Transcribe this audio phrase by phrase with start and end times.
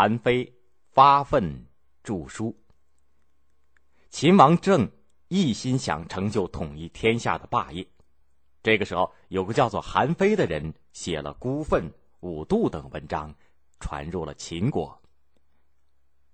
[0.00, 0.54] 韩非
[0.92, 1.66] 发愤
[2.04, 2.56] 著书。
[4.10, 4.88] 秦王政
[5.26, 7.84] 一心想成就统一天下的霸业，
[8.62, 11.82] 这个时候有个叫做韩非的人写了《孤愤》
[12.20, 13.34] 《五度》等文章，
[13.80, 15.02] 传入了秦国。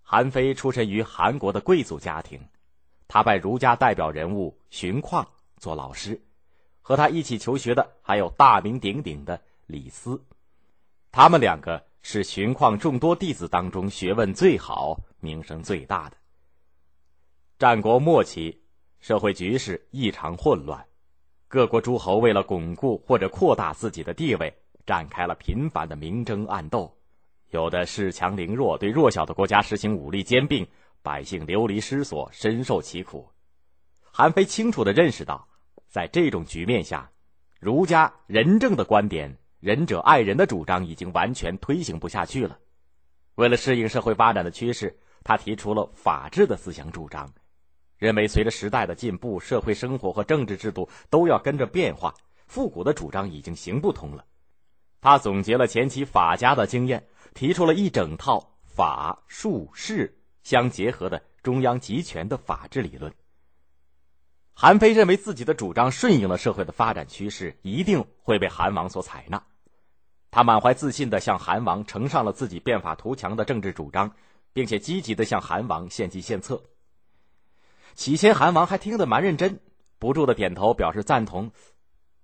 [0.02, 2.46] 韩非出身于韩国的贵族家庭，
[3.08, 5.26] 他拜儒家代表人物荀况
[5.56, 6.20] 做老师，
[6.82, 10.22] 和他一起求学的还有大名鼎鼎的李斯，
[11.10, 16.16] 他们两个是荀况众多弟子当中学问最好、名声最大的。
[17.58, 18.60] 战国末期，
[19.00, 20.84] 社会局势异常混乱，
[21.48, 24.54] 各国诸侯为了巩固或者扩大自己的地位，
[24.84, 26.94] 展开了频繁的明争暗斗。
[27.48, 30.68] 有的恃强凌弱，对弱小的国家实行武力兼并，
[31.00, 33.26] 百姓流离失所，深受其苦。
[34.02, 35.48] 韩非清楚的认识到，
[35.88, 37.10] 在这种局面下，
[37.58, 42.58] 儒家仁政的观点、仁者爱人的主张已经完全推行不下去了。
[43.36, 47.32] 为了适应社会发展的趋势，他提出了法治的思想主张，
[47.96, 52.12] 认为随着时代的进步，社会生活和政治制度都要跟着变化，
[52.46, 54.26] 复古的主张已经行不通了。
[55.00, 57.02] 他总结了前期法家的经验。
[57.32, 63.12] 提出了一整套法术势相结合的中央集权的法治理论。
[64.52, 69.42] 韩非认为自己的主张顺应了社会的发展趋势，一定会被韩王所采纳。
[70.34, 74.10] 他满怀自信的向韩王呈上了自己变法图强的政治主张，
[74.52, 76.60] 并且积极的向韩王献计献策。
[77.94, 79.60] 起先，韩王还听得蛮认真，
[80.00, 81.52] 不住的点头表示赞同。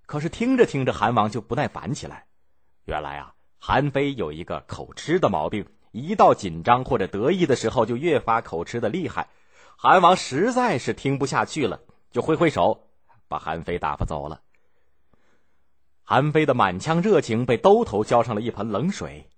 [0.06, 2.26] 可是听着听着，韩王就不耐烦起来。
[2.84, 3.32] 原来啊。
[3.60, 9.28] 韩非有一个口吃的毛病，一到紧张或者得意的时候，就越发口吃的厉害。
[9.76, 11.78] 韩王实在是听不下去了，
[12.10, 12.88] 就挥挥手，
[13.28, 14.40] 把韩非打发走了。
[16.12, 19.30] 韩非的满腔热情被兜头浇上了一盆冷水，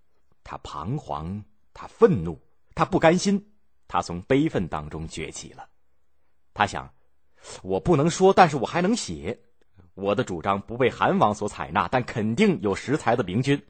[0.42, 2.40] 他彷徨，他愤怒，
[2.74, 3.52] 他不甘心，
[3.88, 5.68] 他从悲愤当中崛起了。
[6.54, 6.90] 他想：
[7.62, 9.38] 我不能说，但是我还能写。
[9.92, 13.62] 我的主张不被韩王所采纳，但肯定有识才的明君。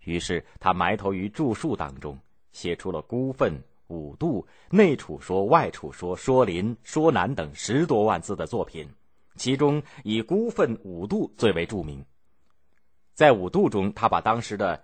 [0.00, 2.18] 于是他埋头于著述当中，
[2.50, 3.52] 写出了《孤愤》
[3.86, 4.44] 《五度》
[4.76, 8.88] 《内储说》《外储说》《说林》《说南》等十多万字的作品，
[9.36, 12.04] 其中以《孤愤》《五度》最为著名。
[13.18, 14.80] 在《五度》中，他把当时的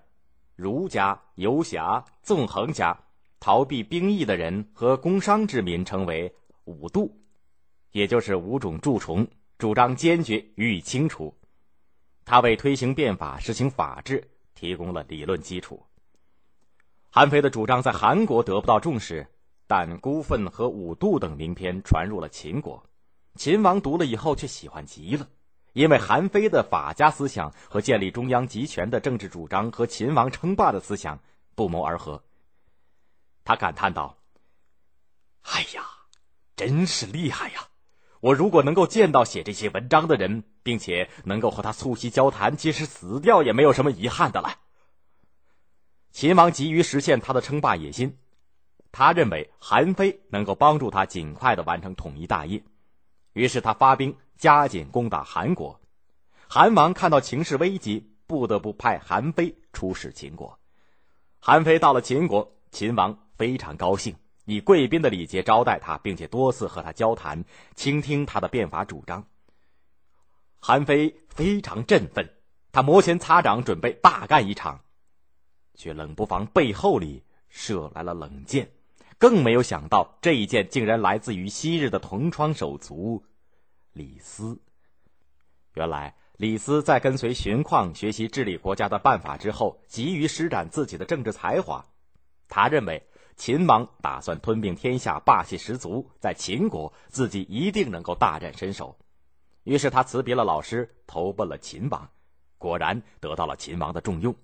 [0.56, 2.98] 儒家、游侠、纵横家、
[3.38, 6.34] 逃避兵役的人和工商之民称为
[6.66, 7.16] “五度”，
[7.94, 9.24] 也就是五种蛀虫，
[9.56, 11.32] 主张坚决予以清除。
[12.24, 14.28] 他为推行变法、实行法治。
[14.52, 15.80] 提供了理论基础。
[17.10, 19.24] 韩非的主张在韩国得不到重视，
[19.68, 22.84] 但《孤愤》和《五度》等名篇传入了秦国，
[23.36, 25.28] 秦王读了以后却喜欢极了，
[25.74, 31.20] 因为韩非的法家思想和建立中央集权的政治主张和秦王称霸的思想
[31.54, 32.24] 不谋而合。
[33.44, 34.16] 他感叹道
[35.44, 35.84] ：“哎呀，
[36.56, 37.68] 真是厉害呀！
[38.20, 44.60] 我如果能够见到写这些文章的人。”并且能够和他促膝交谈，即使死掉也没有什么遗憾的了。
[46.10, 48.16] 秦王急于实现他的称霸野心，
[48.90, 52.64] 他认为韩非能够帮助他尽快的完成统一大业，
[53.34, 55.80] 于是他发兵加紧攻打韩国。
[56.48, 60.58] 韩王看到情势危急，不得不派韩非出使秦国。
[61.40, 69.26] 韩非到了秦国，秦王非常高兴，以贵宾的礼节招待他，并且多次和他交谈，倾听他的变法主张。
[70.60, 72.30] 韩非非常振奋，
[72.72, 74.80] 他摩拳擦掌，准备大干一场，
[75.74, 78.70] 却冷不防背后里射来了冷箭，
[79.18, 83.24] 更没有想到这一箭竟然来自于昔日的同窗手足
[83.94, 84.60] 李斯。
[85.72, 91.86] 原来李斯在跟随荀况学习治理国家的办法之后，急于施展自己的政治才华。
[92.48, 98.98] 他认为秦王打算吞并天下，霸气十足，在秦国自己一定能够大展身手。
[99.62, 102.10] 于是他辞别了老师，投奔了秦王，
[102.58, 104.36] 果然得到了秦王的重用。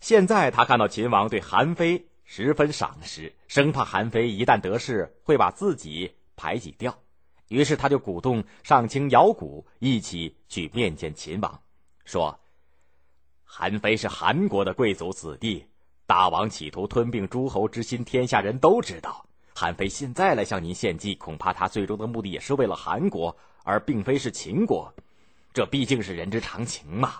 [0.00, 6.98] 现在他看到秦王对韩非十分赏识，生怕韩非一旦得势会把自己排挤掉，
[7.50, 11.60] 于是他就鼓动上卿姚贾一起去面见秦王，
[12.04, 12.36] 说
[13.44, 15.64] ：“韩非是韩国的贵族子弟，
[16.06, 19.24] 大王企图吞并诸侯之心，天下人都知道。
[19.54, 24.92] 韩非现在来向您献计，恐怕他最终的目的也是为了韩国。”而并非是秦国，
[25.52, 27.16] 这毕竟是人之常情嘛。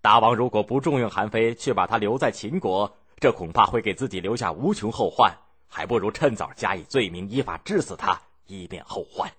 [0.00, 2.90] 大王如果不重用韩非，却把他留在秦国，
[3.20, 5.30] 这恐怕会给自己留下无穷后患，
[5.68, 9.30] 还不如趁早加以罪名，依法治死他，以免后患。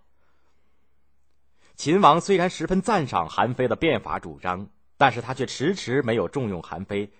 [1.78, 7.12] 秦王虽然十分赞赏韩非的变法主张，但是他却迟迟没有重用韩非，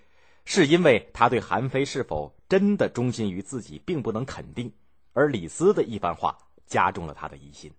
[0.44, 4.72] 是因为他对韩非是否真的忠心于自己并不能肯定，
[5.12, 7.72] 而李斯的一番话加重了他的疑心。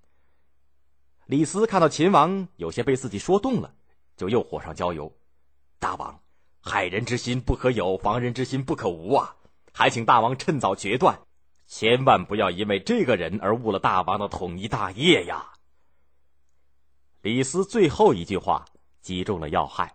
[1.25, 3.73] 李斯看到秦王有些被自己说动了，
[4.15, 5.13] 就又火上浇油
[5.79, 6.21] ：“大王，
[6.61, 9.35] 害人之心不可有，防人之心不可无啊！
[9.73, 11.19] 还请大王趁早决断，
[11.67, 15.51] 千万不要因为这个人而误了大王的统一大业呀！”
[17.29, 18.65] 李斯最后一句话
[19.01, 19.93] 击中了要害，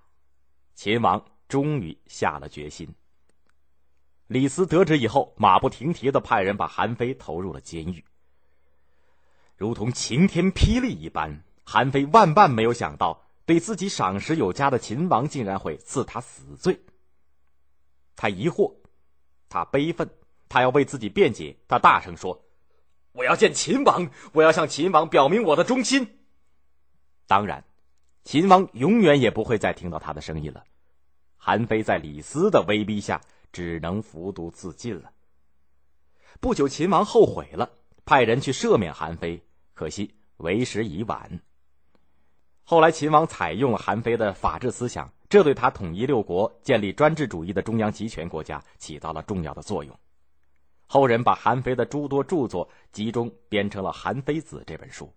[0.76, 2.94] 秦王终于下了决心。
[4.28, 8.04] 李斯得知以后，马不停蹄的派人把韩非投入了监狱。
[9.56, 16.84] 如同晴天霹雳一般，韩非万万没有想到，对自己赏识有加的秦王竟然会赐他死罪。
[18.14, 18.76] 他疑惑，
[19.48, 20.08] 他悲愤，
[20.48, 21.56] 他要为自己辩解。
[21.66, 22.44] 他大声说
[23.10, 26.18] ：“我要见秦王，我要向秦王表明我的忠心。”
[27.26, 27.64] 当然，
[28.24, 30.64] 秦王永远也不会再听到他的声音了。
[31.36, 33.20] 韩非在李斯的威逼下，
[33.52, 35.12] 只能服毒自尽了。
[36.40, 37.70] 不久，秦王后悔了。
[38.06, 39.42] 派人去赦免韩非，
[39.72, 41.40] 可惜为时已晚。
[42.62, 49.98] 后来秦王采用韩非的法治思想，这对他统一六国、建立专制主义的中央集权国家起到了重要的作用。
[50.86, 55.10] 后人把韩非的诸多著作集中编成了《韩非子》这本书。